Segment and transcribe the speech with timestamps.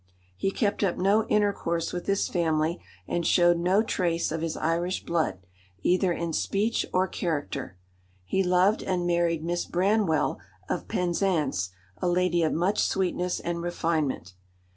[0.35, 5.03] He kept up no intercourse with his family, and showed no trace of his Irish
[5.05, 5.45] blood,
[5.83, 7.77] either in speech or character.
[8.25, 11.69] He loved and married Miss Branwell, of Penzance,
[12.01, 14.33] a lady of much sweetness and refinement.